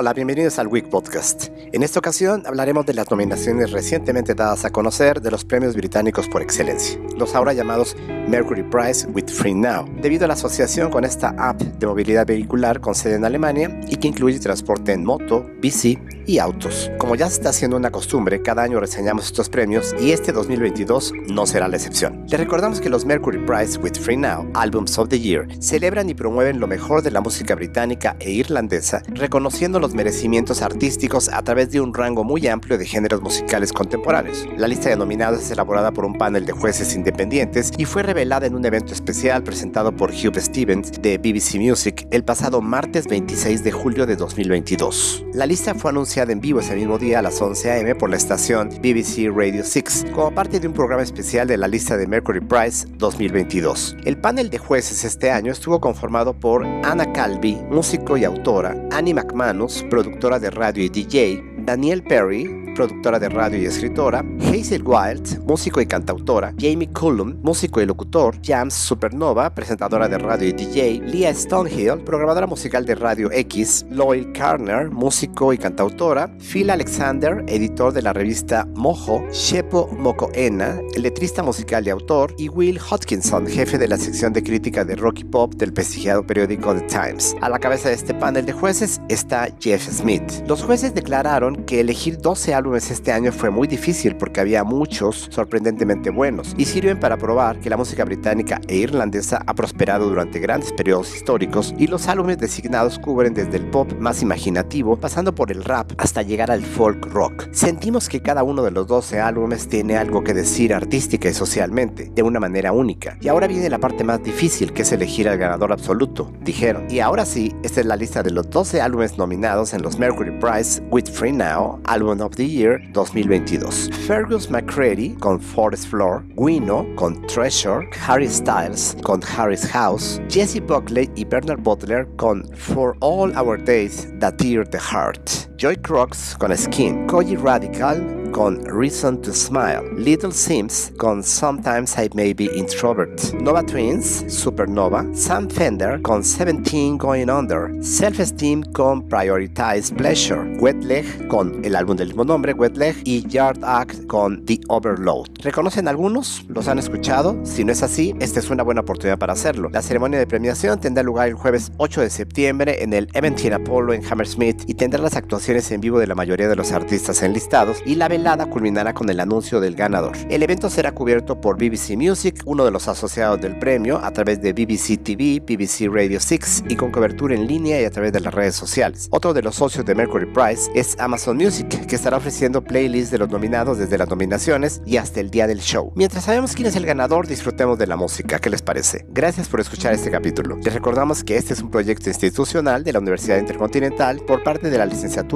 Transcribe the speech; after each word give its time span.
Hola, 0.00 0.12
bienvenidos 0.12 0.60
al 0.60 0.68
Week 0.68 0.88
Podcast. 0.88 1.48
En 1.72 1.82
esta 1.82 1.98
ocasión 1.98 2.44
hablaremos 2.46 2.86
de 2.86 2.94
las 2.94 3.10
nominaciones 3.10 3.72
recientemente 3.72 4.36
dadas 4.36 4.64
a 4.64 4.70
conocer 4.70 5.20
de 5.20 5.32
los 5.32 5.44
premios 5.44 5.74
británicos 5.74 6.28
por 6.28 6.40
excelencia, 6.40 7.00
los 7.16 7.34
ahora 7.34 7.52
llamados 7.52 7.96
Mercury 8.28 8.62
Prize 8.62 9.08
with 9.08 9.26
Free 9.26 9.54
Now, 9.54 9.86
debido 10.00 10.26
a 10.26 10.28
la 10.28 10.34
asociación 10.34 10.92
con 10.92 11.04
esta 11.04 11.34
app 11.36 11.60
de 11.60 11.86
movilidad 11.88 12.28
vehicular 12.28 12.80
con 12.80 12.94
sede 12.94 13.16
en 13.16 13.24
Alemania 13.24 13.80
y 13.88 13.96
que 13.96 14.06
incluye 14.06 14.38
transporte 14.38 14.92
en 14.92 15.04
moto, 15.04 15.44
bici 15.60 15.98
y 16.28 16.38
autos. 16.38 16.90
Como 16.98 17.16
ya 17.16 17.26
se 17.26 17.36
está 17.36 17.48
haciendo 17.48 17.76
una 17.76 17.90
costumbre, 17.90 18.42
cada 18.42 18.62
año 18.62 18.78
reseñamos 18.78 19.24
estos 19.24 19.48
premios 19.48 19.96
y 19.98 20.12
este 20.12 20.30
2022 20.30 21.12
no 21.26 21.46
será 21.46 21.66
la 21.68 21.76
excepción. 21.76 22.24
Les 22.28 22.38
recordamos 22.38 22.80
que 22.80 22.90
los 22.90 23.06
Mercury 23.06 23.38
Prize 23.38 23.78
with 23.78 23.94
Free 23.94 24.18
Now, 24.18 24.48
Albums 24.54 24.98
of 24.98 25.08
the 25.08 25.18
Year, 25.18 25.48
celebran 25.60 26.10
y 26.10 26.14
promueven 26.14 26.60
lo 26.60 26.66
mejor 26.66 27.02
de 27.02 27.10
la 27.10 27.22
música 27.22 27.54
británica 27.54 28.14
e 28.20 28.30
irlandesa, 28.30 29.02
reconociendo 29.08 29.80
los 29.80 29.87
merecimientos 29.94 30.62
artísticos 30.62 31.28
a 31.28 31.42
través 31.42 31.70
de 31.70 31.80
un 31.80 31.94
rango 31.94 32.24
muy 32.24 32.46
amplio 32.46 32.78
de 32.78 32.86
géneros 32.86 33.22
musicales 33.22 33.72
contemporáneos. 33.72 34.46
La 34.56 34.68
lista 34.68 34.88
de 34.88 34.96
nominados 34.96 35.42
es 35.42 35.50
elaborada 35.50 35.92
por 35.92 36.04
un 36.04 36.18
panel 36.18 36.46
de 36.46 36.52
jueces 36.52 36.94
independientes 36.94 37.72
y 37.76 37.84
fue 37.84 38.02
revelada 38.02 38.46
en 38.46 38.54
un 38.54 38.64
evento 38.64 38.92
especial 38.92 39.42
presentado 39.42 39.94
por 39.94 40.10
Hugh 40.10 40.38
Stevens 40.38 40.92
de 41.00 41.18
BBC 41.18 41.56
Music 41.58 42.06
el 42.10 42.24
pasado 42.24 42.60
martes 42.60 43.06
26 43.06 43.64
de 43.64 43.72
julio 43.72 44.06
de 44.06 44.16
2022. 44.16 45.24
La 45.34 45.46
lista 45.46 45.74
fue 45.74 45.90
anunciada 45.90 46.32
en 46.32 46.40
vivo 46.40 46.60
ese 46.60 46.74
mismo 46.74 46.98
día 46.98 47.18
a 47.18 47.22
las 47.22 47.40
11 47.40 47.72
am 47.72 47.98
por 47.98 48.10
la 48.10 48.16
estación 48.16 48.70
BBC 48.82 49.28
Radio 49.34 49.64
6 49.64 50.06
como 50.14 50.34
parte 50.34 50.60
de 50.60 50.66
un 50.66 50.74
programa 50.74 51.02
especial 51.02 51.46
de 51.46 51.56
la 51.56 51.68
lista 51.68 51.96
de 51.96 52.06
Mercury 52.06 52.40
Prize 52.40 52.86
2022. 52.96 53.96
El 54.04 54.18
panel 54.18 54.50
de 54.50 54.58
jueces 54.58 55.04
este 55.04 55.30
año 55.30 55.52
estuvo 55.52 55.80
conformado 55.80 56.34
por 56.34 56.66
Anna 56.84 57.12
Calvi, 57.12 57.58
músico 57.70 58.16
y 58.16 58.24
autora, 58.24 58.76
Annie 58.90 59.14
McManus, 59.14 59.77
productora 59.84 60.38
de 60.38 60.50
radio 60.50 60.84
y 60.84 60.88
DJ, 60.88 61.42
Danielle 61.58 62.02
Perry, 62.02 62.67
productora 62.78 63.18
de 63.18 63.28
radio 63.28 63.60
y 63.60 63.64
escritora, 63.64 64.24
Hazel 64.40 64.84
Wild, 64.86 65.44
músico 65.44 65.80
y 65.80 65.86
cantautora, 65.86 66.54
Jamie 66.60 66.88
Cullum, 66.88 67.34
músico 67.42 67.80
y 67.80 67.86
locutor, 67.86 68.36
Jams 68.40 68.72
Supernova, 68.72 69.52
presentadora 69.52 70.06
de 70.06 70.16
radio 70.16 70.46
y 70.46 70.52
DJ, 70.52 71.00
Leah 71.00 71.34
Stonehill, 71.34 72.04
programadora 72.04 72.46
musical 72.46 72.86
de 72.86 72.94
Radio 72.94 73.32
X, 73.32 73.84
Lloyd 73.90 74.28
Carner, 74.32 74.92
músico 74.92 75.52
y 75.52 75.58
cantautora, 75.58 76.30
Phil 76.38 76.70
Alexander, 76.70 77.42
editor 77.48 77.92
de 77.92 78.02
la 78.02 78.12
revista 78.12 78.64
Mojo, 78.76 79.24
Shepo 79.32 79.88
Mokoena, 79.88 80.80
letrista 80.96 81.42
musical 81.42 81.84
y 81.84 81.90
autor, 81.90 82.32
y 82.38 82.48
Will 82.48 82.78
Hodgkinson, 82.78 83.48
jefe 83.48 83.76
de 83.76 83.88
la 83.88 83.96
sección 83.96 84.32
de 84.32 84.44
crítica 84.44 84.84
de 84.84 84.94
rock 84.94 85.18
y 85.18 85.24
pop 85.24 85.52
del 85.54 85.72
prestigiado 85.72 86.24
periódico 86.24 86.76
The 86.76 86.82
Times. 86.82 87.34
A 87.40 87.48
la 87.48 87.58
cabeza 87.58 87.88
de 87.88 87.96
este 87.96 88.14
panel 88.14 88.46
de 88.46 88.52
jueces 88.52 89.00
está 89.08 89.48
Jeff 89.58 89.84
Smith. 89.90 90.22
Los 90.46 90.62
jueces 90.62 90.94
declararon 90.94 91.64
que 91.64 91.80
elegir 91.80 92.18
12 92.18 92.54
álbumes 92.54 92.67
este 92.76 93.12
año 93.12 93.32
fue 93.32 93.50
muy 93.50 93.66
difícil 93.66 94.16
porque 94.16 94.40
había 94.40 94.64
muchos 94.64 95.28
sorprendentemente 95.30 96.10
buenos 96.10 96.54
y 96.56 96.64
sirven 96.64 97.00
para 97.00 97.16
probar 97.16 97.58
que 97.60 97.70
la 97.70 97.76
música 97.76 98.04
británica 98.04 98.60
e 98.68 98.76
irlandesa 98.76 99.42
ha 99.46 99.54
prosperado 99.54 100.08
durante 100.08 100.38
grandes 100.38 100.72
periodos 100.72 101.14
históricos 101.14 101.74
y 101.78 101.86
los 101.86 102.08
álbumes 102.08 102.38
designados 102.38 102.98
cubren 102.98 103.34
desde 103.34 103.56
el 103.56 103.66
pop 103.66 103.92
más 103.98 104.22
imaginativo 104.22 104.96
pasando 104.96 105.34
por 105.34 105.50
el 105.50 105.64
rap 105.64 105.92
hasta 105.98 106.22
llegar 106.22 106.50
al 106.50 106.62
folk 106.62 107.06
rock. 107.06 107.48
Sentimos 107.52 108.08
que 108.08 108.20
cada 108.20 108.42
uno 108.42 108.62
de 108.62 108.70
los 108.70 108.86
12 108.86 109.20
álbumes 109.20 109.68
tiene 109.68 109.96
algo 109.96 110.22
que 110.22 110.34
decir 110.34 110.74
artística 110.74 111.28
y 111.28 111.34
socialmente, 111.34 112.10
de 112.14 112.22
una 112.22 112.40
manera 112.40 112.72
única. 112.72 113.16
Y 113.20 113.28
ahora 113.28 113.46
viene 113.46 113.70
la 113.70 113.78
parte 113.78 114.04
más 114.04 114.22
difícil 114.22 114.72
que 114.72 114.82
es 114.82 114.92
elegir 114.92 115.28
al 115.28 115.38
ganador 115.38 115.72
absoluto, 115.72 116.32
dijeron. 116.42 116.86
Y 116.90 117.00
ahora 117.00 117.24
sí, 117.24 117.54
esta 117.62 117.80
es 117.80 117.86
la 117.86 117.96
lista 117.96 118.22
de 118.22 118.30
los 118.30 118.50
12 118.50 118.80
álbumes 118.80 119.18
nominados 119.18 119.72
en 119.74 119.82
los 119.82 119.98
Mercury 119.98 120.32
Prize 120.38 120.82
with 120.90 121.06
Free 121.06 121.32
Now, 121.32 121.80
Album 121.84 122.20
of 122.20 122.34
the 122.36 122.46
Year 122.46 122.57
2022. 122.92 123.90
Fergus 124.06 124.48
McCready 124.50 125.14
con 125.14 125.38
Forest 125.40 125.88
Floor, 125.88 126.24
Guino 126.34 126.86
con 126.96 127.14
Treasure, 127.26 127.88
Harry 128.06 128.28
Styles 128.28 128.96
con 129.04 129.20
Harry's 129.22 129.64
House, 129.64 130.20
Jesse 130.28 130.60
Buckley 130.60 131.08
y 131.14 131.24
Bernard 131.24 131.62
Butler 131.62 132.06
con 132.16 132.44
For 132.54 132.96
All 133.00 133.32
Our 133.36 133.56
Days 133.56 134.08
That 134.18 134.38
Tear 134.38 134.64
the 134.64 134.78
Heart. 134.78 135.47
Joy 135.58 135.76
Crocs 135.78 136.36
con 136.38 136.56
Skin, 136.56 137.04
Koji 137.08 137.34
Radical 137.34 138.30
con 138.30 138.62
Reason 138.64 139.20
to 139.22 139.32
Smile, 139.32 139.82
Little 139.96 140.32
Sims 140.32 140.92
con 140.96 141.22
Sometimes 141.22 141.96
I 141.98 142.08
May 142.14 142.32
Be 142.32 142.44
Introvert, 142.54 143.34
Nova 143.40 143.62
Twins, 143.62 144.24
Supernova, 144.28 145.04
Sam 145.14 145.48
Fender 145.48 146.00
con 146.02 146.22
17 146.22 146.98
Going 146.98 147.28
Under, 147.28 147.72
Self 147.82 148.20
Esteem 148.20 148.62
con 148.72 149.02
Prioritize 149.08 149.92
Pleasure, 149.94 150.56
Wet 150.60 150.84
Leg 150.84 151.28
con 151.28 151.64
el 151.64 151.74
álbum 151.74 151.96
del 151.96 152.08
mismo 152.08 152.24
nombre, 152.24 152.52
Wet 152.52 152.76
Leg, 152.76 152.94
y 153.04 153.26
Yard 153.26 153.64
Act 153.64 154.06
con 154.06 154.44
The 154.44 154.60
Overload. 154.68 155.26
¿Reconocen 155.42 155.88
algunos? 155.88 156.44
¿Los 156.48 156.68
han 156.68 156.78
escuchado? 156.78 157.36
Si 157.44 157.64
no 157.64 157.72
es 157.72 157.82
así, 157.82 158.14
esta 158.20 158.40
es 158.40 158.50
una 158.50 158.62
buena 158.62 158.82
oportunidad 158.82 159.18
para 159.18 159.32
hacerlo. 159.32 159.70
La 159.72 159.82
ceremonia 159.82 160.18
de 160.18 160.26
premiación 160.26 160.78
tendrá 160.78 161.02
lugar 161.02 161.28
el 161.28 161.34
jueves 161.34 161.72
8 161.78 162.02
de 162.02 162.10
septiembre 162.10 162.82
en 162.82 162.92
el 162.92 163.08
MTN 163.14 163.54
Apollo 163.54 163.94
en 163.94 164.04
Hammersmith 164.04 164.62
y 164.66 164.74
tendrá 164.74 165.00
las 165.00 165.16
actuaciones 165.16 165.47
en 165.48 165.80
vivo 165.80 165.98
de 165.98 166.06
la 166.06 166.14
mayoría 166.14 166.46
de 166.46 166.56
los 166.56 166.72
artistas 166.72 167.22
enlistados 167.22 167.78
y 167.86 167.94
la 167.94 168.08
velada 168.08 168.50
culminará 168.50 168.92
con 168.92 169.08
el 169.08 169.18
anuncio 169.18 169.60
del 169.60 169.76
ganador. 169.76 170.14
El 170.28 170.42
evento 170.42 170.68
será 170.68 170.92
cubierto 170.92 171.40
por 171.40 171.56
BBC 171.56 171.96
Music, 171.96 172.42
uno 172.44 172.66
de 172.66 172.70
los 172.70 172.86
asociados 172.86 173.40
del 173.40 173.58
premio, 173.58 173.96
a 173.96 174.12
través 174.12 174.42
de 174.42 174.52
BBC 174.52 175.02
TV, 175.02 175.40
BBC 175.40 175.90
Radio 175.90 176.20
6 176.20 176.64
y 176.68 176.76
con 176.76 176.90
cobertura 176.90 177.34
en 177.34 177.46
línea 177.46 177.80
y 177.80 177.86
a 177.86 177.90
través 177.90 178.12
de 178.12 178.20
las 178.20 178.34
redes 178.34 178.56
sociales. 178.56 179.08
Otro 179.10 179.32
de 179.32 179.40
los 179.40 179.54
socios 179.54 179.86
de 179.86 179.94
Mercury 179.94 180.26
Prize 180.26 180.70
es 180.74 180.94
Amazon 180.98 181.38
Music, 181.38 181.86
que 181.86 181.96
estará 181.96 182.18
ofreciendo 182.18 182.62
playlists 182.62 183.10
de 183.10 183.16
los 183.16 183.30
nominados 183.30 183.78
desde 183.78 183.96
las 183.96 184.10
nominaciones 184.10 184.82
y 184.84 184.98
hasta 184.98 185.20
el 185.20 185.30
día 185.30 185.46
del 185.46 185.60
show. 185.60 185.92
Mientras 185.96 186.24
sabemos 186.24 186.52
quién 186.52 186.68
es 186.68 186.76
el 186.76 186.84
ganador, 186.84 187.26
disfrutemos 187.26 187.78
de 187.78 187.86
la 187.86 187.96
música. 187.96 188.38
¿Qué 188.38 188.50
les 188.50 188.60
parece? 188.60 189.06
Gracias 189.08 189.48
por 189.48 189.60
escuchar 189.60 189.94
este 189.94 190.10
capítulo. 190.10 190.58
Les 190.62 190.74
recordamos 190.74 191.24
que 191.24 191.38
este 191.38 191.54
es 191.54 191.62
un 191.62 191.70
proyecto 191.70 192.10
institucional 192.10 192.84
de 192.84 192.92
la 192.92 192.98
Universidad 192.98 193.38
Intercontinental 193.38 194.20
por 194.26 194.42
parte 194.42 194.68
de 194.68 194.76
la 194.76 194.84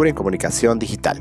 en 0.08 0.14
Comunicación 0.14 0.78
Digital. 0.78 1.20